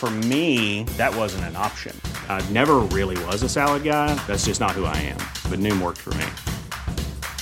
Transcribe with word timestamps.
For 0.00 0.10
me, 0.10 0.84
that 0.96 1.14
wasn't 1.14 1.44
an 1.44 1.56
option. 1.56 1.94
I 2.26 2.40
never 2.48 2.76
really 2.88 3.22
was 3.26 3.42
a 3.42 3.50
salad 3.50 3.84
guy. 3.84 4.14
That's 4.26 4.46
just 4.46 4.58
not 4.58 4.70
who 4.70 4.86
I 4.86 4.96
am. 4.96 5.18
But 5.50 5.58
Noom 5.60 5.82
worked 5.82 5.98
for 5.98 6.14
me. 6.14 6.24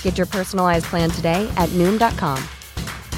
Get 0.03 0.17
your 0.17 0.27
personalized 0.27 0.83
plan 0.91 1.09
today 1.09 1.47
at 1.55 1.69
Noom.com. 1.69 2.37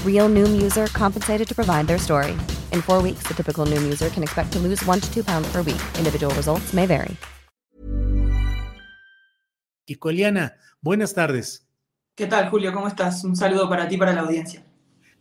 Real 0.06 0.30
Noom 0.30 0.62
user 0.62 0.86
compensated 0.94 1.48
to 1.48 1.56
provide 1.56 1.88
their 1.88 1.98
story. 1.98 2.34
In 2.72 2.84
four 2.84 3.02
weeks, 3.02 3.24
the 3.26 3.34
typical 3.34 3.66
Noom 3.66 3.82
user 3.82 4.10
can 4.12 4.22
expect 4.22 4.52
to 4.54 4.60
lose 4.60 4.86
one 4.86 5.00
to 5.00 5.12
two 5.12 5.24
pounds 5.24 5.52
per 5.52 5.64
week. 5.64 5.82
Individual 5.98 6.32
results 6.36 6.72
may 6.72 6.86
vary. 6.86 7.18
Eliana, 9.88 10.52
buenas 10.84 11.16
tardes. 11.16 11.66
¿Qué 12.16 12.28
tal, 12.28 12.52
Julio? 12.52 12.72
¿Cómo 12.72 12.88
estás? 12.88 13.24
Un 13.24 13.36
saludo 13.36 13.68
para 13.68 13.88
ti 13.88 13.96
y 13.96 13.98
para 13.98 14.14
la 14.14 14.22
audiencia. 14.22 14.64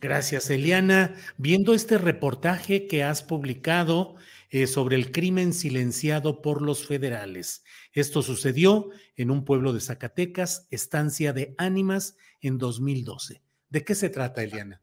Gracias, 0.01 0.49
Eliana. 0.49 1.15
Viendo 1.37 1.75
este 1.75 1.99
reportaje 1.99 2.87
que 2.87 3.05
has 3.05 3.23
publicado 3.23 4.17
eh, 4.49 4.67
sobre 4.67 4.97
el 4.97 5.13
crimen 5.13 5.53
silenciado 5.53 6.41
por 6.41 6.63
los 6.63 6.87
federales. 6.87 7.63
Esto 7.93 8.23
sucedió 8.23 8.89
en 9.17 9.31
un 9.31 9.45
pueblo 9.45 9.75
de 9.75 9.81
Zacatecas, 9.81 10.67
Estancia 10.71 11.35
de 11.35 11.55
Ánimas, 11.59 12.17
en 12.41 12.57
2012. 12.57 13.43
¿De 13.69 13.85
qué 13.85 13.95
se 13.95 14.09
trata, 14.09 14.43
Eliana? 14.43 14.81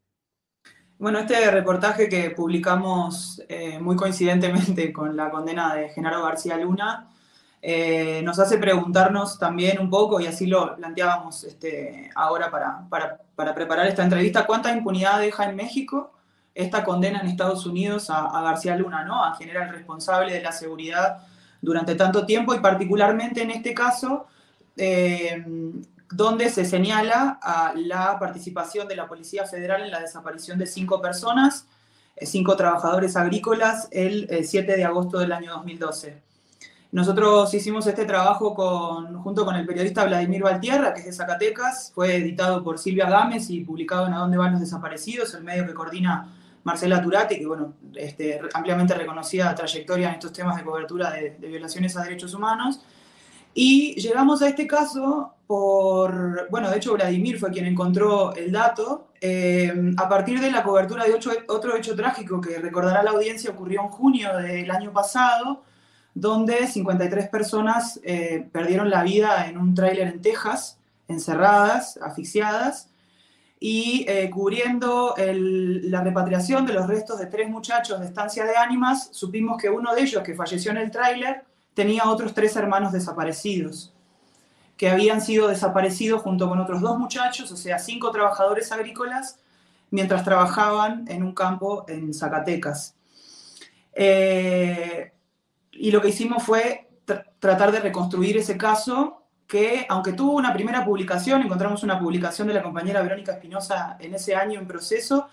Bueno, 1.00 1.20
este 1.20 1.50
reportaje 1.50 2.08
que 2.08 2.30
publicamos 2.30 3.42
eh, 3.50 3.80
muy 3.80 3.96
coincidentemente 3.96 4.94
con 4.94 5.16
la 5.18 5.32
condena 5.32 5.76
de 5.76 5.90
Genaro 5.90 6.24
García 6.24 6.58
Luna 6.58 7.10
eh, 7.62 8.22
nos 8.24 8.38
hace 8.40 8.58
preguntarnos 8.58 9.40
también 9.40 9.80
un 9.80 9.90
poco, 9.90 10.20
y 10.20 10.28
así 10.28 10.46
lo 10.46 10.76
planteábamos 10.76 11.44
este, 11.44 12.10
ahora 12.16 12.52
para, 12.52 12.88
para, 13.36 13.56
preparar 13.56 13.88
esta 13.88 14.04
entrevista, 14.04 14.46
cuánta 14.46 14.72
impunidad 14.72 15.20
deja 15.20 15.50
en 15.50 15.56
México 15.56 16.14
esta 16.54 16.84
condena 16.84 17.20
en 17.20 17.28
Estados 17.28 17.66
Unidos 17.66 18.10
a, 18.10 18.42
García 18.42 18.76
Luna, 18.76 19.04
¿no? 19.06 19.24
a 19.24 19.36
general 19.36 19.70
responsable 19.70 20.34
de 20.34 20.42
la 20.42 20.52
seguridad 20.52 21.20
durante 21.62 21.94
tanto 21.94 22.26
tiempo 22.26 22.56
y 22.56 22.60
particularmente 22.60 23.44
en 23.44 23.52
este 23.52 23.76
caso, 23.76 24.26
eh, 24.76 25.44
donde 26.10 26.50
se 26.50 26.66
señala 26.66 27.38
a 27.42 27.74
la 27.76 28.18
participación 28.18 28.88
de 28.88 28.96
la 28.96 29.08
Policía 29.08 29.46
Federal 29.46 29.84
en 29.84 29.92
la 29.92 30.00
desaparición 30.00 30.58
de 30.58 30.66
cinco 30.66 31.00
personas, 31.00 31.68
eh, 32.16 32.26
cinco 32.26 32.56
trabajadores 32.56 33.16
agrícolas, 33.16 33.88
el 33.92 34.28
7 34.44 34.76
de 34.76 34.86
agosto 34.86 35.20
del 35.20 35.34
año 35.34 35.52
2012. 35.54 36.27
Nosotros 36.92 37.54
hicimos 37.54 37.86
este 37.86 38.06
trabajo 38.06 38.56
con, 38.56 39.22
junto 39.22 39.44
con 39.44 39.56
el 39.56 39.66
periodista 39.66 40.06
Vladimir 40.06 40.42
Valtierra, 40.44 40.94
que 40.94 41.02
es 41.02 41.06
de 41.08 41.14
Zacatecas, 41.14 41.92
fue 41.94 42.16
editado 42.16 42.64
por 42.64 42.80
Silvia 42.80 43.10
Gámez 43.10 43.50
y 43.50 43.62
publicado 43.62 44.08
en 44.08 44.14
A 44.14 44.20
dónde 44.20 44.38
van 44.38 44.54
los 44.54 44.62
desaparecidos, 44.62 45.34
el 45.34 45.44
medio 45.44 45.68
que 45.68 45.74
coordina 45.74 46.34
Marcela 46.64 47.02
Turati, 47.02 47.40
que 47.40 47.46
bueno, 47.46 47.74
este, 47.94 48.40
ampliamente 48.54 48.94
reconocida 48.94 49.54
trayectoria 49.54 50.10
en 50.10 50.16
estos 50.16 50.32
temas 50.32 50.56
de 50.56 50.64
cobertura 50.64 51.12
de, 51.12 51.36
violaciones 51.40 51.98
a 51.98 52.04
derechos 52.04 52.34
humanos. 52.34 52.82
Y 53.54 53.96
llegamos 53.96 54.42
a 54.42 54.48
este 54.48 54.66
caso 54.66 55.34
por, 55.46 56.50
bueno, 56.50 56.70
de 56.70 56.78
hecho 56.78 56.94
Vladimir 56.94 57.38
fue 57.40 57.52
quien 57.52 57.66
encontró 57.66 58.34
el 58.36 58.52
dato, 58.52 59.08
eh, 59.20 59.74
a 59.98 60.08
partir 60.08 60.40
de 60.40 60.52
la 60.52 60.64
cobertura 60.64 61.06
de 61.06 61.14
otro 61.48 61.76
hecho 61.76 61.96
trágico 61.96 62.40
que 62.40 62.60
recordará 62.60 63.02
la 63.02 63.12
audiencia 63.12 63.52
ocurrió 63.52 63.82
en 63.82 63.88
junio 63.88 64.38
del 64.38 64.70
año 64.70 64.94
pasado, 64.94 65.64
donde 66.20 66.68
53 66.68 67.30
personas 67.30 68.00
eh, 68.04 68.48
perdieron 68.52 68.90
la 68.90 69.04
vida 69.04 69.48
en 69.48 69.58
un 69.58 69.76
tráiler 69.76 70.08
en 70.08 70.22
Texas, 70.22 70.80
encerradas, 71.08 71.98
asfixiadas, 72.02 72.90
y 73.60 74.06
eh, 74.08 74.30
cubriendo 74.30 75.16
la 75.18 76.04
repatriación 76.04 76.66
de 76.66 76.74
los 76.74 76.88
restos 76.88 77.20
de 77.20 77.26
tres 77.28 77.50
muchachos 77.50 78.00
de 78.00 78.06
estancia 78.08 78.46
de 78.46 78.56
ánimas, 78.56 79.10
supimos 79.12 79.62
que 79.62 79.70
uno 79.70 79.94
de 79.94 80.02
ellos 80.02 80.24
que 80.24 80.36
falleció 80.36 80.72
en 80.72 80.78
el 80.78 80.92
tráiler 80.92 81.44
tenía 81.74 82.10
otros 82.10 82.34
tres 82.34 82.56
hermanos 82.56 82.92
desaparecidos, 82.92 83.94
que 84.76 84.90
habían 84.90 85.22
sido 85.22 85.48
desaparecidos 85.48 86.22
junto 86.24 86.50
con 86.50 86.60
otros 86.60 86.82
dos 86.82 86.98
muchachos, 86.98 87.52
o 87.52 87.58
sea, 87.58 87.78
cinco 87.78 88.12
trabajadores 88.12 88.72
agrícolas, 88.72 89.40
mientras 89.92 90.24
trabajaban 90.24 91.06
en 91.08 91.24
un 91.24 91.34
campo 91.34 91.86
en 91.88 92.14
Zacatecas. 92.14 92.96
Eh, 93.94 95.12
y 95.80 95.92
lo 95.92 96.02
que 96.02 96.10
hicimos 96.10 96.44
fue 96.44 96.88
tratar 97.40 97.72
de 97.72 97.80
reconstruir 97.80 98.38
ese 98.38 98.58
caso 98.58 99.24
que, 99.48 99.86
aunque 99.90 100.14
tuvo 100.14 100.34
una 100.34 100.54
primera 100.54 100.84
publicación, 100.84 101.42
encontramos 101.42 101.84
una 101.84 102.00
publicación 102.00 102.48
de 102.48 102.54
la 102.54 102.64
compañera 102.64 103.02
Verónica 103.02 103.34
Espinosa 103.34 103.96
en 104.00 104.14
ese 104.14 104.36
año 104.36 104.60
en 104.60 104.68
proceso, 104.68 105.30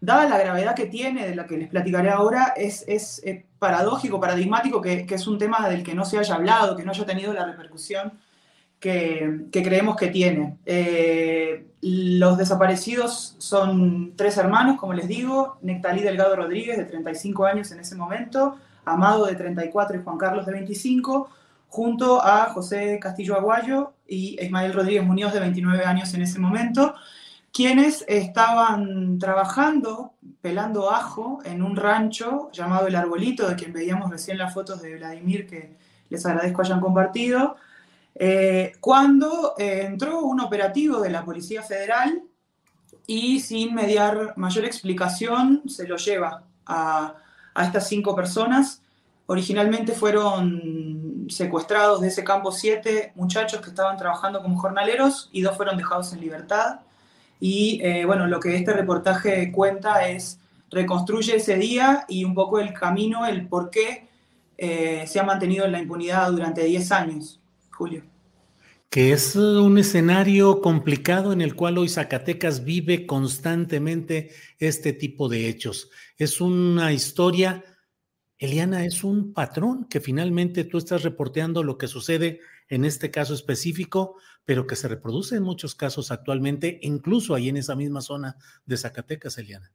dada 0.00 0.28
la 0.28 0.38
gravedad 0.38 0.74
que 0.74 0.86
tiene, 0.86 1.26
de 1.26 1.34
la 1.34 1.46
que 1.46 1.56
les 1.56 1.68
platicaré 1.68 2.10
ahora, 2.10 2.54
es, 2.56 2.84
es, 2.86 3.22
paradójico, 3.58 4.20
paradigmático 4.20 4.80
que, 4.80 5.06
que, 5.06 5.16
es 5.16 5.26
un 5.26 5.38
tema 5.38 5.68
del 5.68 5.82
que 5.82 5.94
no 5.94 6.04
se 6.04 6.18
haya 6.18 6.36
hablado, 6.36 6.76
que 6.76 6.84
no 6.84 6.92
haya 6.92 7.06
tenido 7.06 7.32
la 7.32 7.46
repercusión 7.46 8.12
que, 8.78 9.46
que 9.50 9.62
creemos 9.62 9.96
que 9.96 10.08
tiene. 10.08 10.58
Eh, 10.66 11.66
los 11.80 12.38
desaparecidos 12.38 13.36
son 13.38 14.14
tres 14.16 14.36
hermanos, 14.36 14.78
como 14.78 14.92
les 14.92 15.08
digo, 15.08 15.58
Nectalí 15.62 16.02
Delgado 16.02 16.36
Rodríguez, 16.36 16.76
de 16.76 16.84
35 16.84 17.46
años 17.46 17.72
en 17.72 17.80
ese 17.80 17.96
momento, 17.96 18.58
Amado 18.86 19.26
de 19.26 19.34
34 19.34 19.98
y 19.98 20.02
Juan 20.02 20.16
Carlos 20.16 20.46
de 20.46 20.52
25, 20.52 21.28
junto 21.68 22.22
a 22.22 22.46
José 22.46 22.98
Castillo 23.00 23.36
Aguayo 23.36 23.92
y 24.06 24.42
Ismael 24.42 24.72
Rodríguez 24.72 25.04
Muñoz 25.04 25.34
de 25.34 25.40
29 25.40 25.84
años 25.84 26.14
en 26.14 26.22
ese 26.22 26.38
momento, 26.38 26.94
quienes 27.52 28.04
estaban 28.06 29.18
trabajando, 29.18 30.12
pelando 30.40 30.90
ajo 30.90 31.40
en 31.44 31.62
un 31.62 31.76
rancho 31.76 32.50
llamado 32.52 32.86
El 32.86 32.96
Arbolito, 32.96 33.48
de 33.48 33.56
quien 33.56 33.72
veíamos 33.72 34.10
recién 34.10 34.38
las 34.38 34.54
fotos 34.54 34.80
de 34.82 34.96
Vladimir, 34.96 35.46
que 35.46 35.76
les 36.08 36.24
agradezco 36.24 36.62
hayan 36.62 36.80
compartido, 36.80 37.56
eh, 38.14 38.72
cuando 38.80 39.54
eh, 39.58 39.82
entró 39.84 40.20
un 40.20 40.40
operativo 40.40 41.00
de 41.00 41.10
la 41.10 41.24
Policía 41.24 41.62
Federal 41.62 42.22
y 43.06 43.40
sin 43.40 43.74
mediar 43.74 44.34
mayor 44.36 44.64
explicación 44.64 45.62
se 45.66 45.86
lo 45.86 45.96
lleva 45.96 46.44
a 46.64 47.14
a 47.56 47.64
estas 47.64 47.88
cinco 47.88 48.14
personas. 48.14 48.82
Originalmente 49.26 49.92
fueron 49.92 51.26
secuestrados 51.28 52.00
de 52.00 52.08
ese 52.08 52.22
campo 52.22 52.52
siete 52.52 53.12
muchachos 53.16 53.60
que 53.60 53.70
estaban 53.70 53.96
trabajando 53.96 54.40
como 54.40 54.58
jornaleros 54.58 55.28
y 55.32 55.40
dos 55.40 55.56
fueron 55.56 55.76
dejados 55.76 56.12
en 56.12 56.20
libertad. 56.20 56.80
Y 57.40 57.80
eh, 57.82 58.04
bueno, 58.04 58.26
lo 58.26 58.38
que 58.38 58.54
este 58.54 58.72
reportaje 58.72 59.50
cuenta 59.50 60.08
es, 60.08 60.38
reconstruye 60.70 61.36
ese 61.36 61.56
día 61.56 62.04
y 62.08 62.24
un 62.24 62.34
poco 62.34 62.60
el 62.60 62.72
camino, 62.72 63.26
el 63.26 63.48
por 63.48 63.70
qué 63.70 64.06
eh, 64.58 65.04
se 65.06 65.18
ha 65.18 65.24
mantenido 65.24 65.64
en 65.64 65.72
la 65.72 65.80
impunidad 65.80 66.30
durante 66.30 66.62
10 66.62 66.92
años, 66.92 67.40
Julio. 67.72 68.04
Que 68.88 69.12
es 69.12 69.36
un 69.36 69.78
escenario 69.78 70.60
complicado 70.60 71.32
en 71.32 71.40
el 71.40 71.54
cual 71.54 71.76
hoy 71.78 71.88
Zacatecas 71.88 72.64
vive 72.64 73.06
constantemente 73.06 74.30
este 74.58 74.92
tipo 74.92 75.28
de 75.28 75.48
hechos 75.48 75.90
es 76.18 76.40
una 76.40 76.92
historia, 76.92 77.62
Eliana, 78.38 78.84
es 78.84 79.04
un 79.04 79.32
patrón 79.32 79.84
que 79.84 80.00
finalmente 80.00 80.64
tú 80.64 80.78
estás 80.78 81.02
reporteando 81.02 81.62
lo 81.62 81.78
que 81.78 81.88
sucede 81.88 82.40
en 82.68 82.84
este 82.84 83.10
caso 83.10 83.34
específico, 83.34 84.16
pero 84.44 84.66
que 84.66 84.76
se 84.76 84.88
reproduce 84.88 85.36
en 85.36 85.42
muchos 85.42 85.74
casos 85.74 86.10
actualmente, 86.10 86.78
incluso 86.82 87.34
ahí 87.34 87.48
en 87.48 87.58
esa 87.58 87.76
misma 87.76 88.00
zona 88.00 88.36
de 88.64 88.76
Zacatecas, 88.76 89.38
Eliana. 89.38 89.72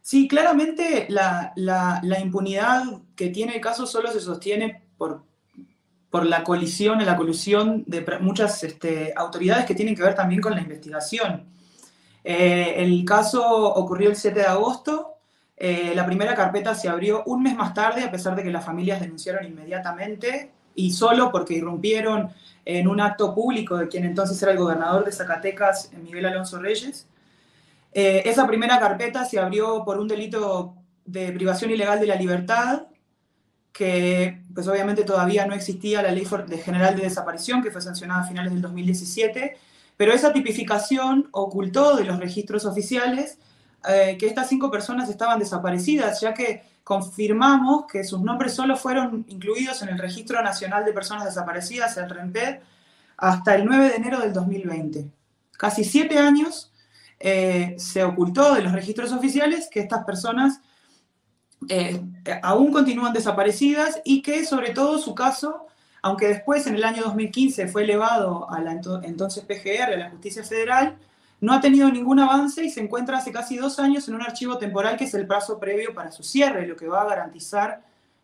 Sí, 0.00 0.28
claramente 0.28 1.06
la, 1.10 1.52
impunidad 2.22 3.02
que 3.14 3.28
tiene 3.28 3.56
el 3.56 3.60
caso 3.60 3.86
solo 3.86 4.10
se 4.12 4.20
sostiene 4.20 4.88
por, 4.96 5.24
por 6.16 6.24
la 6.24 6.42
colisión, 6.42 7.04
la 7.04 7.14
colusión 7.14 7.84
de 7.86 8.02
muchas 8.22 8.64
este, 8.64 9.12
autoridades 9.14 9.66
que 9.66 9.74
tienen 9.74 9.94
que 9.94 10.02
ver 10.02 10.14
también 10.14 10.40
con 10.40 10.54
la 10.54 10.62
investigación. 10.62 11.44
Eh, 12.24 12.76
el 12.78 13.04
caso 13.04 13.46
ocurrió 13.46 14.08
el 14.08 14.16
7 14.16 14.40
de 14.40 14.46
agosto. 14.46 15.16
Eh, 15.58 15.92
la 15.94 16.06
primera 16.06 16.34
carpeta 16.34 16.74
se 16.74 16.88
abrió 16.88 17.22
un 17.26 17.42
mes 17.42 17.54
más 17.54 17.74
tarde, 17.74 18.02
a 18.02 18.10
pesar 18.10 18.34
de 18.34 18.42
que 18.42 18.50
las 18.50 18.64
familias 18.64 18.98
denunciaron 18.98 19.44
inmediatamente 19.44 20.52
y 20.74 20.90
solo 20.90 21.30
porque 21.30 21.52
irrumpieron 21.52 22.30
en 22.64 22.88
un 22.88 22.98
acto 23.02 23.34
público 23.34 23.76
de 23.76 23.88
quien 23.88 24.06
entonces 24.06 24.42
era 24.42 24.52
el 24.52 24.58
gobernador 24.58 25.04
de 25.04 25.12
Zacatecas, 25.12 25.90
Miguel 26.02 26.24
Alonso 26.24 26.58
Reyes. 26.58 27.06
Eh, 27.92 28.22
esa 28.24 28.46
primera 28.46 28.80
carpeta 28.80 29.26
se 29.26 29.38
abrió 29.38 29.84
por 29.84 30.00
un 30.00 30.08
delito 30.08 30.76
de 31.04 31.30
privación 31.32 31.72
ilegal 31.72 32.00
de 32.00 32.06
la 32.06 32.16
libertad, 32.16 32.84
que 33.76 34.42
pues 34.54 34.66
obviamente 34.68 35.04
todavía 35.04 35.44
no 35.46 35.54
existía 35.54 36.00
la 36.00 36.10
ley 36.10 36.26
general 36.64 36.96
de 36.96 37.02
desaparición, 37.02 37.62
que 37.62 37.70
fue 37.70 37.82
sancionada 37.82 38.22
a 38.22 38.26
finales 38.26 38.52
del 38.52 38.62
2017, 38.62 39.56
pero 39.98 40.12
esa 40.12 40.32
tipificación 40.32 41.28
ocultó 41.32 41.94
de 41.94 42.04
los 42.04 42.18
registros 42.18 42.64
oficiales 42.64 43.38
eh, 43.86 44.16
que 44.18 44.26
estas 44.26 44.48
cinco 44.48 44.70
personas 44.70 45.10
estaban 45.10 45.38
desaparecidas, 45.38 46.20
ya 46.22 46.32
que 46.32 46.62
confirmamos 46.84 47.84
que 47.86 48.02
sus 48.02 48.22
nombres 48.22 48.54
solo 48.54 48.76
fueron 48.76 49.26
incluidos 49.28 49.82
en 49.82 49.90
el 49.90 49.98
Registro 49.98 50.40
Nacional 50.42 50.84
de 50.84 50.92
Personas 50.92 51.26
Desaparecidas, 51.26 51.96
el 51.98 52.08
RENPED, 52.08 52.60
hasta 53.18 53.54
el 53.56 53.66
9 53.66 53.90
de 53.90 53.96
enero 53.96 54.20
del 54.20 54.32
2020. 54.32 55.10
Casi 55.58 55.84
siete 55.84 56.18
años 56.18 56.72
eh, 57.20 57.74
se 57.78 58.04
ocultó 58.04 58.54
de 58.54 58.62
los 58.62 58.72
registros 58.72 59.12
oficiales 59.12 59.68
que 59.70 59.80
estas 59.80 60.04
personas 60.04 60.60
eh, 61.68 62.00
aún 62.42 62.72
continúan 62.72 63.12
desaparecidas 63.12 64.00
y 64.04 64.22
que 64.22 64.44
sobre 64.44 64.70
todo 64.70 64.98
su 64.98 65.14
caso, 65.14 65.66
aunque 66.02 66.28
después 66.28 66.66
en 66.66 66.74
el 66.74 66.84
año 66.84 67.02
2015 67.04 67.68
fue 67.68 67.84
elevado 67.84 68.50
a 68.50 68.60
la 68.60 68.80
entonces 69.02 69.44
PGR, 69.44 69.92
a 69.94 69.96
la 69.96 70.10
Justicia 70.10 70.44
Federal, 70.44 70.96
no 71.40 71.52
ha 71.52 71.60
tenido 71.60 71.90
ningún 71.90 72.20
avance 72.20 72.64
y 72.64 72.70
se 72.70 72.80
encuentra 72.80 73.18
hace 73.18 73.32
casi 73.32 73.56
dos 73.56 73.78
años 73.78 74.08
en 74.08 74.14
un 74.14 74.22
archivo 74.22 74.58
temporal 74.58 74.96
que 74.96 75.04
es 75.04 75.14
el 75.14 75.26
plazo 75.26 75.58
previo 75.58 75.94
para 75.94 76.10
su 76.10 76.22
cierre, 76.22 76.66
lo 76.66 76.76
que 76.76 76.88
va 76.88 77.02
a 77.02 77.06
garantizar 77.06 77.82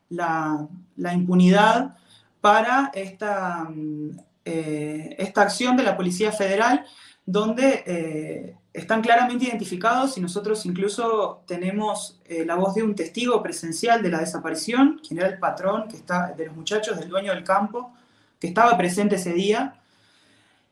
la, 0.09 0.67
impunidad 1.13 1.97
para 2.41 2.91
esta, 2.95 3.65
mm, 3.69 4.19
eh, 4.45 5.17
esta 5.19 5.43
acción 5.43 5.77
de 5.77 5.83
la 5.83 5.97
Policía 5.97 6.33
Federal, 6.33 6.85
donde 7.25 7.85
eh, 7.87 8.57
están 8.73 9.03
claramente 9.03 9.45
identificados 9.45 10.17
y 10.17 10.21
nosotros 10.21 10.65
incluso 10.67 11.43
tenemos 11.47 12.21
eh, 12.25 12.45
la 12.45 12.57
voz 12.57 12.75
de 12.75 12.83
un 12.83 12.95
testigo 12.95 13.43
presencial 13.43 14.03
de 14.03 14.11
la 14.11 14.21
desaparición, 14.21 15.01
quien 15.07 15.21
era 15.21 15.29
el 15.29 15.39
patrón 15.39 15.89
que 15.89 15.97
está, 15.97 16.33
de 16.33 16.47
los 16.47 16.57
muchachos, 16.57 16.99
del 16.99 17.09
dueño 17.09 17.33
del 17.33 17.45
campo, 17.45 17.93
que 18.41 18.49
estaba 18.49 18.77
presente 18.77 19.17
ese 19.17 19.33
día, 19.33 19.81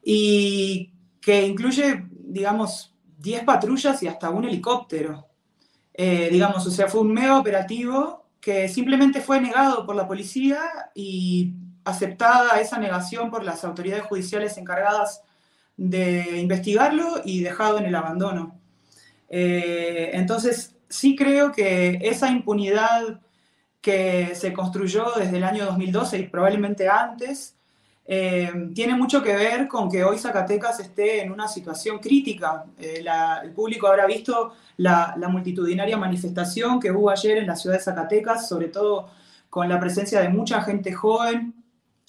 y 0.02 0.90
que 1.20 1.46
incluye, 1.46 2.06
digamos, 2.10 2.94
10 3.18 3.44
patrullas 3.44 4.02
y 4.02 4.08
hasta 4.08 4.30
un 4.30 4.46
helicóptero. 4.46 5.26
Eh, 5.92 6.28
digamos, 6.32 6.66
o 6.66 6.70
sea, 6.70 6.88
fue 6.88 7.02
un 7.02 7.12
mega 7.12 7.38
operativo 7.38 8.24
que 8.40 8.68
simplemente 8.68 9.20
fue 9.20 9.40
negado 9.40 9.84
por 9.84 9.94
la 9.94 10.08
policía 10.08 10.62
y 10.94 11.52
aceptada 11.84 12.58
esa 12.60 12.78
negación 12.78 13.30
por 13.30 13.44
las 13.44 13.64
autoridades 13.64 14.04
judiciales 14.04 14.56
encargadas 14.56 15.22
de 15.80 16.38
investigarlo 16.38 17.22
y 17.24 17.42
dejado 17.42 17.78
en 17.78 17.86
el 17.86 17.94
abandono. 17.94 18.60
Eh, 19.30 20.10
entonces, 20.12 20.76
sí 20.90 21.16
creo 21.16 21.52
que 21.52 21.98
esa 22.02 22.28
impunidad 22.28 23.18
que 23.80 24.34
se 24.34 24.52
construyó 24.52 25.06
desde 25.16 25.38
el 25.38 25.44
año 25.44 25.64
2012 25.64 26.18
y 26.18 26.28
probablemente 26.28 26.86
antes, 26.86 27.56
eh, 28.04 28.52
tiene 28.74 28.94
mucho 28.94 29.22
que 29.22 29.34
ver 29.34 29.68
con 29.68 29.90
que 29.90 30.04
hoy 30.04 30.18
Zacatecas 30.18 30.80
esté 30.80 31.22
en 31.22 31.32
una 31.32 31.48
situación 31.48 31.98
crítica. 31.98 32.66
Eh, 32.78 33.02
el 33.42 33.52
público 33.52 33.86
habrá 33.86 34.04
visto 34.04 34.52
la, 34.76 35.14
la, 35.16 35.28
multitudinaria 35.28 35.96
manifestación 35.96 36.78
que 36.78 36.90
hubo 36.90 37.08
ayer 37.08 37.38
en 37.38 37.46
la 37.46 37.56
ciudad 37.56 37.76
de 37.76 37.82
Zacatecas, 37.82 38.46
sobre 38.46 38.68
todo 38.68 39.08
con 39.48 39.66
la 39.66 39.80
presencia 39.80 40.20
de 40.20 40.28
mucha 40.28 40.60
gente 40.60 40.92
joven 40.92 41.59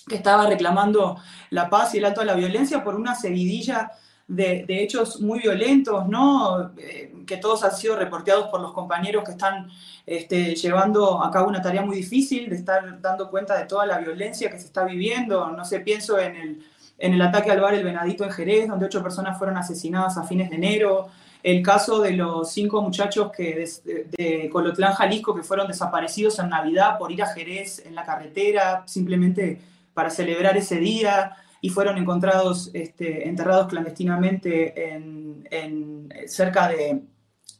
que 0.08 0.16
estaba 0.16 0.48
reclamando 0.48 1.18
la 1.50 1.70
paz 1.70 1.94
y 1.94 2.00
el 2.00 2.06
alto 2.06 2.22
a 2.22 2.26
la 2.26 2.34
violencia 2.34 2.84
por 2.84 2.96
una 2.96 3.16
seguidilla 3.16 3.92
de, 4.28 4.66
hechos 4.70 5.20
muy 5.20 5.40
violentos, 5.40 6.08
¿no? 6.08 6.72
Eh, 6.78 7.14
que 7.28 7.38
todos 7.38 7.64
han 7.64 7.76
sido 7.76 7.98
reporteados 7.98 8.48
por 8.48 8.62
los 8.62 8.72
compañeros 8.72 9.24
que 9.26 9.32
están 9.32 9.70
este, 10.06 10.56
llevando 10.56 11.22
a 11.22 11.30
cabo 11.32 11.50
una 11.50 11.62
tarea 11.62 11.82
muy 11.82 11.98
difícil, 11.98 12.50
de 12.50 12.56
estar 12.56 13.02
dando 13.02 13.30
cuenta 13.30 13.58
de 13.58 13.66
toda 13.66 13.86
la 13.86 13.98
violencia 13.98 14.50
que 14.50 14.58
se 14.58 14.68
está 14.68 14.86
viviendo. 14.86 15.50
No 15.52 15.66
sé, 15.66 15.82
pienso 15.82 16.18
en 16.18 16.36
el, 16.36 16.66
en 16.98 17.14
el 17.14 17.22
ataque 17.22 17.52
al 17.52 17.60
bar 17.60 17.74
El 17.74 17.84
Venadito 17.84 18.24
en 18.24 18.32
Jerez, 18.32 18.70
donde 18.70 18.86
ocho 18.86 19.04
personas 19.04 19.38
fueron 19.38 19.58
asesinadas 19.58 20.18
a 20.18 20.24
fines 20.24 20.50
de 20.50 20.56
enero. 20.56 21.10
El 21.44 21.62
caso 21.62 22.00
de 22.00 22.12
los 22.12 22.52
cinco 22.52 22.82
muchachos 22.82 23.32
que 23.36 23.70
de, 23.84 24.06
de 24.18 24.50
Colotlán, 24.50 24.94
Jalisco, 24.94 25.36
que 25.36 25.44
fueron 25.44 25.68
desaparecidos 25.68 26.40
en 26.40 26.50
Navidad 26.50 26.98
por 26.98 27.12
ir 27.12 27.24
a 27.24 27.28
Jerez 27.28 27.86
en 27.86 27.96
la 27.96 28.06
carretera, 28.06 28.84
simplemente 28.86 29.60
para 29.94 30.10
celebrar 30.10 30.58
ese 30.58 30.78
día 30.78 31.36
y 31.62 31.70
fueron 31.70 31.98
encontrados 31.98 32.72
este, 32.74 33.28
enterrados 33.28 33.68
clandestinamente 33.68 34.94
en, 34.94 36.10
cerca 36.28 36.68
de, 36.68 37.04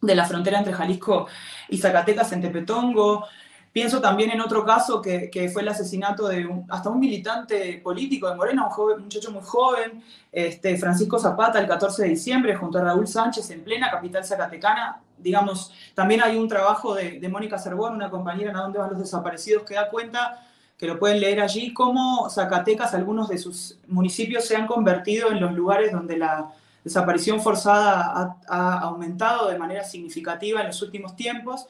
la 0.02 0.26
frontera 0.26 0.58
entre 0.58 0.74
Jalisco 0.74 1.28
y 1.70 1.78
Zacatecas, 1.78 2.32
en 2.32 2.42
Tepetongo. 2.42 3.26
Pienso 3.72 4.02
también 4.02 4.32
en 4.32 4.42
otro 4.42 4.66
caso 4.66 5.02
que, 5.02 5.50
fue 5.54 5.62
el 5.62 5.68
asesinato 5.68 6.28
de 6.28 6.50
hasta 6.70 6.90
un 6.90 7.00
militante 7.00 7.80
político 7.84 8.28
de 8.28 8.36
Morena, 8.36 8.66
un, 8.66 8.72
joven, 8.72 9.04
muchacho 9.04 9.32
muy 9.32 9.44
joven, 9.44 10.04
este, 10.32 10.78
Francisco 10.78 11.20
Zapata, 11.20 11.60
el 11.60 11.68
14 11.68 12.04
de 12.04 12.10
diciembre, 12.10 12.56
junto 12.56 12.80
a 12.80 12.84
Raúl 12.84 13.08
Sánchez, 13.08 13.50
en 13.52 13.64
plena 13.64 13.92
capital 13.92 14.26
zacatecana. 14.26 15.02
Digamos, 15.18 15.72
también 15.94 16.24
hay 16.24 16.38
un 16.38 16.48
trabajo 16.48 16.96
de, 16.96 17.20
de 17.20 17.30
Mónica 17.30 17.60
Cervón, 17.60 17.94
una 17.94 18.10
compañera 18.10 18.50
en 18.50 18.58
A 18.58 18.62
dónde 18.62 18.80
van 18.80 18.90
los 18.90 19.00
desaparecidos, 19.00 19.64
que 19.64 19.76
da 19.76 19.90
cuenta 19.90 20.48
que 20.82 20.88
lo 20.88 20.98
pueden 20.98 21.20
leer 21.20 21.40
allí, 21.40 21.74
cómo 21.74 22.28
Zacatecas, 22.28 22.96
algunos 22.96 23.30
de 23.30 23.38
sus 23.38 23.78
municipios 23.88 24.46
se 24.46 24.56
han 24.56 24.66
convertido 24.66 25.30
en 25.30 25.40
los 25.40 25.54
lugares 25.54 25.92
donde 25.92 26.18
la 26.18 26.50
desaparición 26.84 27.40
forzada 27.40 28.36
ha, 28.48 28.80
aumentado 28.80 29.48
de 29.48 29.60
manera 29.60 29.84
significativa 29.84 30.60
en 30.60 30.66
los 30.66 30.82
últimos 30.82 31.16
tiempos. 31.16 31.68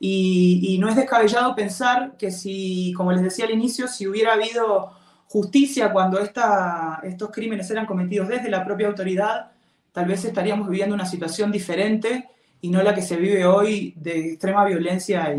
Y, 0.00 0.76
no 0.80 0.88
es 0.88 0.96
descabellado 0.96 1.54
pensar 1.54 2.16
que 2.18 2.32
si, 2.32 2.92
como 2.96 3.12
les 3.12 3.22
decía 3.22 3.44
al 3.44 3.52
inicio, 3.52 3.86
si 3.86 4.08
hubiera 4.08 4.32
habido 4.32 4.90
justicia 5.28 5.92
cuando 5.92 6.18
esta, 6.18 6.98
estos 7.04 7.30
crímenes 7.30 7.70
eran 7.70 7.86
cometidos 7.86 8.26
desde 8.26 8.50
la 8.50 8.64
propia 8.64 8.88
autoridad, 8.88 9.52
tal 9.92 10.06
vez 10.06 10.24
estaríamos 10.24 10.68
viviendo 10.68 10.96
una 10.96 11.06
situación 11.06 11.52
diferente 11.52 12.28
y 12.60 12.70
no 12.70 12.82
la 12.82 12.92
que 12.92 13.02
se 13.02 13.14
vive 13.14 13.46
hoy 13.46 13.94
de 13.96 14.32
extrema 14.32 14.64
violencia 14.64 15.38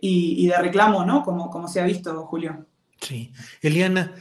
Y, 0.00 0.46
de 0.46 0.58
reclamo, 0.58 1.04
¿no? 1.04 1.22
Como, 1.22 1.50
como 1.50 1.68
se 1.68 1.80
ha 1.80 1.84
visto, 1.84 2.26
Julio. 2.26 2.66
Sí. 3.00 3.32
Eliana, 3.62 4.14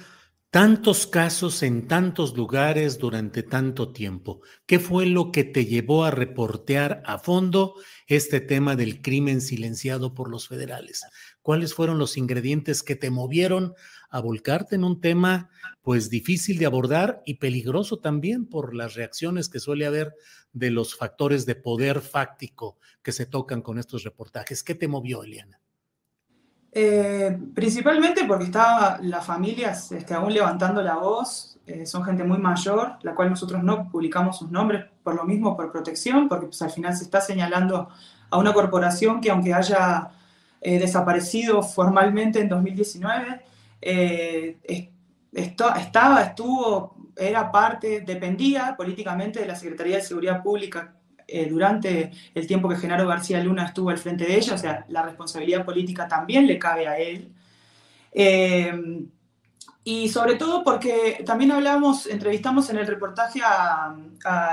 tantos 0.56 1.06
casos 1.06 1.64
en 1.64 1.86
tantos 1.86 2.38
lugares 2.38 2.98
durante 2.98 3.44
tanto 3.44 3.92
tiempo. 3.92 4.40
¿Qué 4.66 4.80
fue 4.80 5.06
lo 5.06 5.34
que 5.34 5.44
te 5.44 5.66
llevó 5.66 6.06
a 6.06 6.12
reportear 6.12 7.04
a 7.06 7.20
fondo 7.20 7.74
este 8.08 8.40
tema 8.40 8.78
del 8.78 9.02
crimen 9.02 9.42
silenciado 9.42 10.14
por 10.14 10.30
los 10.30 10.48
federales? 10.48 11.04
¿Cuáles 11.42 11.74
fueron 11.74 11.98
los 11.98 12.16
ingredientes 12.16 12.84
que 12.84 12.96
te 12.96 13.10
movieron 13.10 13.74
a 14.10 14.22
volcarte 14.22 14.76
en 14.76 14.86
un 14.86 15.02
tema 15.02 15.50
pues 15.82 16.10
difícil 16.10 16.58
de 16.58 16.68
abordar 16.68 17.22
y 17.26 17.34
peligroso 17.34 17.98
también 17.98 18.46
por 18.46 18.74
las 18.74 18.94
reacciones 18.94 19.50
que 19.50 19.60
suele 19.60 19.86
haber 19.86 20.16
de 20.54 20.72
los 20.72 20.96
factores 20.96 21.46
de 21.46 21.56
poder 21.56 22.00
fáctico 22.00 22.78
que 23.04 23.12
se 23.12 23.26
tocan 23.26 23.62
con 23.62 23.78
estos 23.78 24.06
reportajes? 24.06 24.64
¿Qué 24.64 24.74
te 24.74 24.88
movió, 24.88 25.24
Eliana? 25.24 25.60
Eh, 26.78 27.40
principalmente 27.54 28.26
porque 28.26 28.44
estaba 28.44 29.00
las 29.02 29.26
familias 29.26 29.94
este, 29.94 30.14
aún 30.14 30.34
levantando 30.34 30.82
la 30.82 30.96
voz, 30.96 31.58
eh, 31.66 31.86
son 31.86 32.04
gente 32.04 32.26
muy 32.26 32.38
mayor, 32.38 32.98
la 33.02 33.16
cual 33.16 33.30
nosotros 33.30 33.64
no 33.64 33.90
publicamos 33.90 34.40
sus 34.40 34.52
nombres 34.52 34.84
por 35.02 35.16
lo 35.16 35.24
mismo, 35.24 35.56
por 35.56 35.72
protección, 35.72 36.28
porque 36.28 36.48
pues, 36.48 36.62
al 36.62 36.72
final 36.72 36.94
se 36.94 37.06
está 37.06 37.22
señalando 37.22 37.88
a 38.30 38.38
una 38.38 38.52
corporación 38.52 39.22
que 39.22 39.32
aunque 39.32 39.54
haya 39.54 40.10
eh, 40.60 40.78
desaparecido 40.78 41.64
formalmente 41.64 42.42
en 42.42 42.50
2019, 42.50 43.42
estaba, 45.32 46.24
estuvo, 46.24 46.98
era 47.16 47.54
parte, 47.54 48.02
dependía 48.02 48.76
políticamente 48.76 49.40
de 49.40 49.46
la 49.46 49.56
Secretaría 49.56 49.96
de 49.96 50.02
Seguridad 50.02 50.44
Pública 50.44 50.95
eh, 51.28 51.48
durante 51.50 52.12
el 52.34 52.48
tiempo 52.48 52.70
que 52.70 52.76
Genaro 52.76 53.08
García 53.08 53.44
Luna 53.44 53.66
estuvo 53.66 53.90
al 53.90 53.98
frente 53.98 54.26
de 54.26 54.38
ella, 54.38 54.54
o 54.54 54.58
sea, 54.58 54.86
la 54.90 55.02
responsabilidad 55.02 55.66
política 55.66 56.08
también 56.08 56.46
le 56.46 56.60
cabe 56.60 56.88
a 56.88 56.98
él. 56.98 57.32
Eh, 58.12 58.72
y 59.88 60.10
sobre 60.10 60.34
todo 60.36 60.64
porque 60.64 61.24
también 61.28 61.52
hablamos, 61.52 62.08
entrevistamos 62.08 62.72
en 62.72 62.78
el 62.78 62.88
reportaje 62.88 63.42
a, 63.44 63.96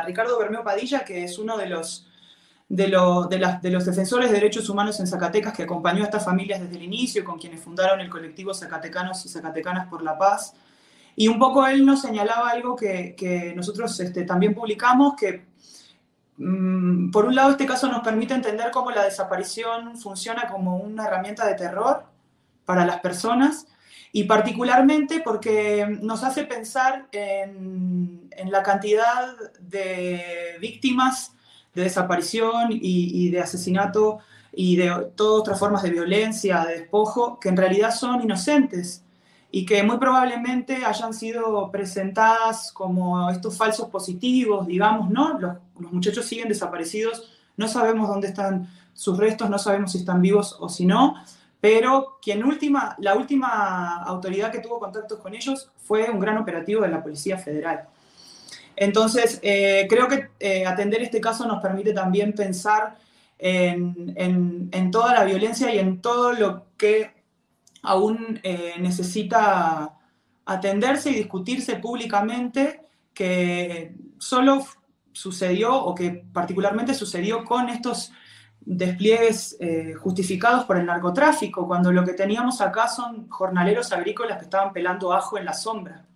Ricardo 0.04 0.38
Bermeo 0.38 0.62
Padilla, 0.62 1.04
que 1.06 1.24
es 1.24 1.38
uno 1.38 1.56
de 1.56 1.70
los, 1.70 2.06
de, 2.68 2.88
de, 3.62 3.70
los 3.70 3.86
defensores 3.86 4.30
de 4.30 4.34
derechos 4.34 4.68
humanos 4.68 5.00
en 5.00 5.06
Zacatecas, 5.06 5.54
que 5.54 5.62
acompañó 5.62 6.02
a 6.02 6.04
estas 6.04 6.26
familias 6.26 6.60
desde 6.60 6.76
el 6.76 6.82
inicio, 6.82 7.24
con 7.24 7.38
quienes 7.38 7.62
fundaron 7.62 8.02
el 8.02 8.10
colectivo 8.10 8.52
Zacatecanos 8.52 9.24
y 9.24 9.30
Zacatecanas 9.30 9.88
por 9.88 10.02
la 10.02 10.18
Paz. 10.18 10.54
Y 11.16 11.28
un 11.28 11.38
poco 11.38 11.66
él 11.66 11.86
nos 11.86 12.02
señalaba 12.02 12.50
algo 12.50 12.76
que, 12.76 13.14
que 13.16 13.54
nosotros 13.54 13.98
este, 14.00 14.24
también 14.24 14.54
publicamos, 14.54 15.14
que 15.16 15.51
por 16.36 17.26
un 17.26 17.34
lado, 17.34 17.50
este 17.50 17.66
caso 17.66 17.88
nos 17.88 18.02
permite 18.02 18.34
entender 18.34 18.70
cómo 18.70 18.90
la 18.90 19.04
desaparición 19.04 19.98
funciona 19.98 20.48
como 20.48 20.76
una 20.76 21.06
herramienta 21.06 21.46
de 21.46 21.54
terror 21.54 22.04
para 22.64 22.86
las 22.86 23.00
personas 23.00 23.66
y 24.12 24.24
particularmente 24.24 25.20
porque 25.20 25.98
nos 26.00 26.22
hace 26.22 26.44
pensar 26.44 27.08
en, 27.12 28.30
la 28.46 28.62
cantidad 28.62 29.36
de 29.60 30.56
víctimas 30.60 31.32
de 31.74 31.84
desaparición 31.84 32.68
y, 32.70 33.30
de 33.30 33.40
asesinato 33.40 34.18
y 34.52 34.76
de 34.76 34.90
todas 35.16 35.40
otras 35.40 35.58
formas 35.58 35.82
de 35.82 35.90
violencia, 35.90 36.64
de 36.66 36.80
despojo, 36.80 37.40
que 37.40 37.48
en 37.48 37.56
realidad 37.56 37.94
son 37.94 38.20
inocentes 38.20 39.02
y 39.54 39.66
que 39.66 39.82
muy 39.82 39.98
probablemente 39.98 40.82
hayan 40.82 41.12
sido 41.12 41.70
presentadas 41.70 42.72
como 42.72 43.28
estos 43.28 43.54
falsos 43.54 43.90
positivos, 43.90 44.66
digamos, 44.66 45.10
¿no? 45.10 45.38
Los, 45.38 45.58
muchachos 45.92 46.24
siguen 46.24 46.48
desaparecidos, 46.48 47.30
no 47.58 47.68
sabemos 47.68 48.08
dónde 48.08 48.28
están 48.28 48.70
sus 48.94 49.18
restos, 49.18 49.50
no 49.50 49.58
sabemos 49.58 49.92
si 49.92 49.98
están 49.98 50.22
vivos 50.22 50.56
o 50.58 50.70
si 50.70 50.86
no, 50.86 51.16
pero 51.60 52.18
quien 52.22 52.42
última, 52.44 52.96
la 52.98 53.14
última 53.14 54.02
autoridad 54.04 54.50
que 54.50 54.60
tuvo 54.60 54.80
contactos 54.80 55.18
con 55.18 55.34
ellos 55.34 55.70
fue 55.76 56.08
un 56.08 56.18
gran 56.18 56.38
operativo 56.38 56.80
de 56.80 56.88
la 56.88 57.02
Policía 57.02 57.36
Federal. 57.36 57.84
Entonces, 58.74 59.38
eh, 59.42 59.86
creo 59.90 60.08
que 60.08 60.30
eh, 60.40 60.64
atender 60.64 61.02
este 61.02 61.20
caso 61.20 61.46
nos 61.46 61.60
permite 61.60 61.92
también 61.92 62.32
pensar 62.32 62.96
en, 63.38 64.14
en 64.72 64.90
toda 64.90 65.12
la 65.12 65.24
violencia 65.24 65.74
y 65.74 65.78
en 65.78 66.00
todo 66.00 66.32
lo 66.32 66.64
que 66.78 67.21
aún 67.82 68.40
eh, 68.42 68.74
necesita 68.78 69.98
atenderse 70.44 71.10
y 71.10 71.14
discutirse 71.14 71.76
públicamente 71.76 72.88
que 73.12 73.94
solo 74.18 74.64
sucedió 75.12 75.74
o 75.76 75.94
que 75.94 76.24
particularmente 76.32 76.94
sucedió 76.94 77.44
con 77.44 77.68
estos 77.68 78.12
despliegues 78.60 79.56
eh, 79.60 79.94
justificados 79.94 80.64
por 80.64 80.78
el 80.78 80.86
narcotráfico, 80.86 81.66
cuando 81.66 81.92
lo 81.92 82.04
que 82.04 82.14
teníamos 82.14 82.60
acá 82.60 82.88
son 82.88 83.28
jornaleros 83.28 83.92
agrícolas 83.92 84.38
que 84.38 84.44
estaban 84.44 84.72
pelando 84.72 85.12
ajo 85.12 85.36
en 85.36 85.44
la 85.44 85.52
sombra, 85.52 86.06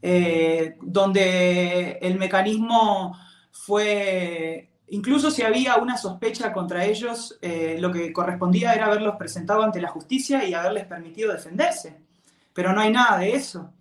eh, 0.00 0.76
donde 0.80 1.98
el 2.00 2.18
mecanismo 2.18 3.16
fue 3.50 4.70
Incluso 4.88 5.30
si 5.30 5.42
había 5.42 5.76
una 5.76 5.96
sospecha 5.96 6.52
contra 6.52 6.84
ellos, 6.84 7.36
eh, 7.42 7.76
lo 7.80 7.90
que 7.90 8.12
correspondía 8.12 8.72
era 8.72 8.86
haberlos 8.86 9.16
presentado 9.16 9.62
ante 9.62 9.80
la 9.80 9.88
justicia 9.88 10.44
y 10.44 10.54
haberles 10.54 10.86
permitido 10.86 11.32
defenderse. 11.32 11.96
Pero 12.52 12.72
no 12.72 12.80
hay 12.80 12.92
nada 12.92 13.18
de 13.18 13.34
eso. 13.34 13.72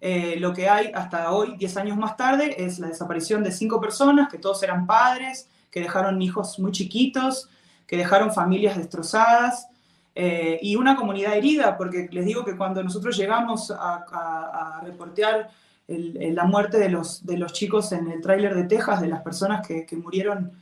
Eh, 0.00 0.36
lo 0.38 0.52
que 0.52 0.68
hay 0.68 0.90
hasta 0.94 1.30
hoy, 1.30 1.56
10 1.56 1.76
años 1.76 1.96
más 1.96 2.16
tarde, 2.16 2.64
es 2.64 2.78
la 2.80 2.88
desaparición 2.88 3.44
de 3.44 3.52
cinco 3.52 3.80
personas, 3.80 4.28
que 4.28 4.38
todos 4.38 4.62
eran 4.62 4.86
padres, 4.86 5.48
que 5.70 5.80
dejaron 5.80 6.20
hijos 6.22 6.58
muy 6.58 6.72
chiquitos, 6.72 7.48
que 7.86 7.96
dejaron 7.96 8.32
familias 8.32 8.76
destrozadas 8.76 9.68
eh, 10.14 10.58
y 10.60 10.74
una 10.74 10.96
comunidad 10.96 11.36
herida, 11.36 11.76
porque 11.76 12.08
les 12.10 12.24
digo 12.24 12.44
que 12.44 12.56
cuando 12.56 12.82
nosotros 12.82 13.16
llegamos 13.16 13.70
a, 13.70 14.04
a 14.10 14.80
reportear 14.84 15.50
la 15.88 16.44
muerte 16.44 16.78
de 16.78 16.90
los, 16.90 17.24
de 17.24 17.38
los 17.38 17.52
chicos 17.52 17.92
en 17.92 18.10
el 18.10 18.20
tráiler 18.20 18.54
de 18.54 18.64
Texas, 18.64 19.00
de 19.00 19.08
las 19.08 19.22
personas 19.22 19.66
que, 19.66 19.86
murieron 19.96 20.52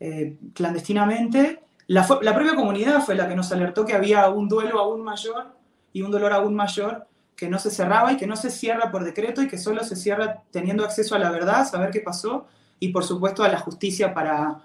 eh, 0.00 0.36
clandestinamente, 0.54 1.60
la, 1.86 2.06
la, 2.20 2.34
propia 2.34 2.56
comunidad 2.56 3.00
fue 3.02 3.14
la 3.14 3.28
que 3.28 3.36
nos 3.36 3.52
alertó 3.52 3.84
que 3.84 3.94
había 3.94 4.28
un 4.28 4.48
duelo 4.48 4.80
aún 4.80 5.02
mayor 5.02 5.54
y 5.92 6.02
un 6.02 6.10
dolor 6.10 6.32
aún 6.32 6.54
mayor 6.54 7.06
que 7.36 7.48
no 7.48 7.58
se 7.58 7.70
cerraba 7.70 8.12
y 8.12 8.16
que 8.16 8.26
no 8.26 8.36
se 8.36 8.50
cierra 8.50 8.90
por 8.90 9.04
decreto 9.04 9.42
y 9.42 9.48
que 9.48 9.58
solo 9.58 9.84
se 9.84 9.96
cierra 9.96 10.42
teniendo 10.50 10.84
acceso 10.84 11.14
a 11.14 11.18
la 11.18 11.30
verdad, 11.30 11.68
saber 11.68 11.90
qué 11.90 12.00
pasó 12.00 12.46
y 12.78 12.88
por 12.88 13.04
supuesto 13.04 13.44
a 13.44 13.48
la 13.48 13.58
justicia 13.58 14.12
para, 14.14 14.62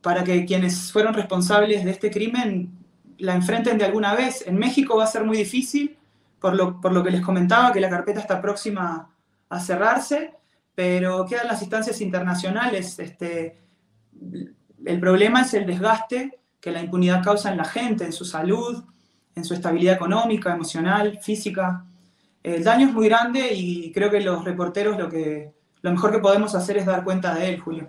para 0.00 0.24
que 0.24 0.44
quienes 0.44 0.92
fueron 0.92 1.14
responsables 1.14 1.84
de 1.84 1.90
este 1.90 2.10
crimen 2.10 2.70
la 3.18 3.34
enfrenten 3.34 3.78
de 3.78 3.84
alguna 3.84 4.14
vez. 4.14 4.44
En 4.46 4.56
México 4.56 4.96
va 4.96 5.04
a 5.04 5.08
ser 5.08 5.24
muy 5.24 5.36
difícil, 5.36 5.96
por 6.40 6.54
lo, 6.54 6.80
por 6.80 6.92
lo 6.92 7.04
que 7.04 7.10
les 7.10 7.20
comentaba, 7.20 7.72
que 7.72 7.80
la 7.80 7.88
carpeta 7.88 8.20
está 8.20 8.40
próxima 8.40 9.11
a 9.52 9.60
cerrarse, 9.60 10.32
pero 10.74 11.26
quedan 11.26 11.46
las 11.46 11.60
instancias 11.60 12.00
internacionales. 12.00 12.98
Este, 12.98 13.58
el 14.86 14.98
problema 14.98 15.42
es 15.42 15.52
el 15.52 15.66
desgaste 15.66 16.40
que 16.58 16.70
la 16.70 16.80
impunidad 16.80 17.22
causa 17.22 17.50
en 17.50 17.58
la 17.58 17.66
gente, 17.66 18.06
en 18.06 18.14
su 18.14 18.24
salud, 18.24 18.82
en 19.34 19.44
su 19.44 19.52
estabilidad 19.52 19.96
económica, 19.96 20.54
emocional, 20.54 21.18
física. 21.20 21.84
El 22.42 22.64
daño 22.64 22.88
es 22.88 22.94
muy 22.94 23.08
grande 23.08 23.52
y 23.52 23.92
creo 23.92 24.10
que 24.10 24.20
los 24.20 24.42
reporteros 24.42 24.96
lo, 24.96 25.10
que, 25.10 25.52
lo 25.82 25.90
mejor 25.90 26.12
que 26.12 26.18
podemos 26.18 26.54
hacer 26.54 26.78
es 26.78 26.86
dar 26.86 27.04
cuenta 27.04 27.34
de 27.34 27.50
él, 27.50 27.60
Julio. 27.60 27.88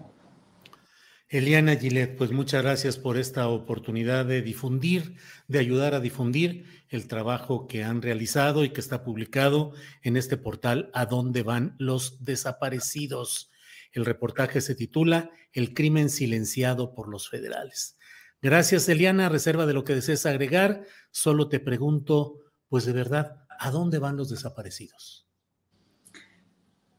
Eliana 1.33 1.75
Gillet, 1.77 2.15
pues 2.15 2.31
muchas 2.31 2.61
gracias 2.61 2.97
por 2.97 3.17
esta 3.17 3.47
oportunidad 3.47 4.23
de 4.23 4.43
difundir, 4.43 5.15
de 5.47 5.57
ayudar 5.57 5.95
a 5.95 5.99
difundir 5.99 6.85
el 6.89 7.07
trabajo 7.07 7.67
que 7.67 7.83
han 7.83 8.03
realizado 8.03 8.63
y 8.63 8.69
que 8.69 8.79
está 8.79 9.03
publicado 9.03 9.73
en 10.03 10.15
este 10.15 10.37
portal 10.37 10.91
A 10.93 11.07
dónde 11.07 11.41
van 11.41 11.75
los 11.79 12.23
desaparecidos. 12.23 13.51
El 13.93 14.05
reportaje 14.05 14.61
se 14.61 14.75
titula 14.75 15.31
El 15.53 15.73
crimen 15.73 16.11
silenciado 16.11 16.93
por 16.93 17.07
los 17.07 17.27
federales. 17.31 17.97
Gracias, 18.39 18.87
Eliana. 18.87 19.27
Reserva 19.27 19.65
de 19.65 19.73
lo 19.73 19.83
que 19.83 19.95
desees 19.95 20.27
agregar. 20.27 20.83
Solo 21.09 21.49
te 21.49 21.59
pregunto, 21.59 22.41
pues 22.69 22.85
de 22.85 22.93
verdad, 22.93 23.43
¿a 23.57 23.71
dónde 23.71 23.97
van 23.97 24.17
los 24.17 24.29
desaparecidos? 24.29 25.27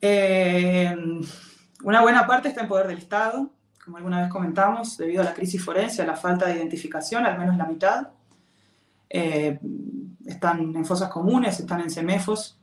Eh, 0.00 0.92
una 1.84 2.02
buena 2.02 2.26
parte 2.26 2.48
está 2.48 2.62
en 2.62 2.68
poder 2.68 2.88
del 2.88 2.98
Estado 2.98 3.54
como 3.84 3.98
alguna 3.98 4.22
vez 4.22 4.30
comentamos, 4.30 4.96
debido 4.96 5.20
a 5.20 5.26
la 5.26 5.34
crisis 5.34 5.62
forense, 5.62 6.02
a 6.02 6.06
la 6.06 6.16
falta 6.16 6.46
de 6.46 6.56
identificación, 6.56 7.26
al 7.26 7.38
menos 7.38 7.56
la 7.56 7.66
mitad. 7.66 8.08
Eh, 9.10 9.58
están 10.24 10.74
en 10.74 10.84
fosas 10.86 11.10
comunes, 11.10 11.60
están 11.60 11.82
en 11.82 11.90
semefos. 11.90 12.58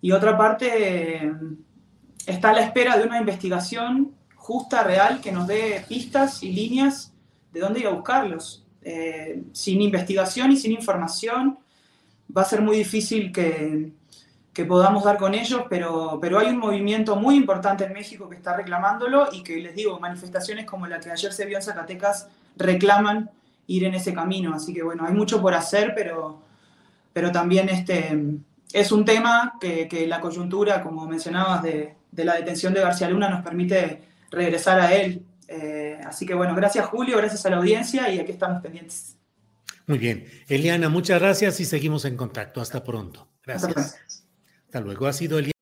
Y 0.00 0.12
otra 0.12 0.36
parte 0.36 1.24
eh, 1.26 1.32
está 2.26 2.50
a 2.50 2.54
la 2.54 2.62
espera 2.62 2.96
de 2.96 3.04
una 3.04 3.20
investigación 3.20 4.12
justa, 4.34 4.82
real, 4.82 5.20
que 5.20 5.30
nos 5.30 5.46
dé 5.46 5.84
pistas 5.86 6.42
y 6.42 6.52
líneas 6.52 7.12
de 7.52 7.60
dónde 7.60 7.80
ir 7.80 7.86
a 7.86 7.90
buscarlos. 7.90 8.64
Eh, 8.80 9.44
sin 9.52 9.80
investigación 9.82 10.50
y 10.52 10.56
sin 10.56 10.72
información 10.72 11.58
va 12.34 12.42
a 12.42 12.46
ser 12.46 12.62
muy 12.62 12.78
difícil 12.78 13.30
que, 13.30 13.92
que 14.52 14.64
podamos 14.66 15.04
dar 15.04 15.16
con 15.16 15.34
ellos, 15.34 15.62
pero, 15.70 16.18
pero 16.20 16.38
hay 16.38 16.48
un 16.48 16.58
movimiento 16.58 17.16
muy 17.16 17.36
importante 17.36 17.84
en 17.84 17.92
México 17.92 18.28
que 18.28 18.36
está 18.36 18.54
reclamándolo 18.54 19.28
y 19.32 19.42
que 19.42 19.56
les 19.56 19.74
digo, 19.74 19.98
manifestaciones 19.98 20.66
como 20.66 20.86
la 20.86 21.00
que 21.00 21.10
ayer 21.10 21.32
se 21.32 21.46
vio 21.46 21.56
en 21.56 21.62
Zacatecas 21.62 22.28
reclaman 22.56 23.30
ir 23.66 23.84
en 23.84 23.94
ese 23.94 24.12
camino. 24.12 24.54
Así 24.54 24.74
que 24.74 24.82
bueno, 24.82 25.06
hay 25.06 25.14
mucho 25.14 25.40
por 25.40 25.54
hacer, 25.54 25.94
pero, 25.94 26.42
pero 27.12 27.32
también 27.32 27.70
este, 27.70 28.18
es 28.72 28.92
un 28.92 29.04
tema 29.04 29.54
que, 29.58 30.06
la 30.06 30.20
coyuntura, 30.20 30.82
como 30.82 31.06
mencionabas, 31.06 31.62
de, 31.62 31.94
la 32.12 32.34
detención 32.34 32.74
de 32.74 32.80
García 32.80 33.08
Luna 33.08 33.30
nos 33.30 33.42
permite 33.42 34.02
regresar 34.30 34.80
a 34.80 34.92
él. 34.92 35.24
Eh, 35.48 35.98
así 36.04 36.26
que 36.26 36.34
bueno, 36.34 36.54
gracias 36.54 36.86
Julio, 36.86 37.16
gracias 37.16 37.44
a 37.46 37.50
la 37.50 37.56
audiencia 37.56 38.10
y 38.10 38.18
aquí 38.18 38.32
estamos 38.32 38.62
pendientes. 38.62 39.16
Muy 39.86 39.98
bien. 39.98 40.26
Eliana, 40.48 40.88
muchas 40.88 41.20
gracias 41.20 41.58
y 41.60 41.64
seguimos 41.64 42.04
en 42.04 42.16
contacto. 42.16 42.60
Hasta 42.60 42.84
pronto. 42.84 43.28
Gracias. 43.44 43.76
Hasta 43.76 44.21
luego. 44.80 45.06
Ha 45.06 45.12
sido 45.12 45.38
Eliana. 45.38 45.61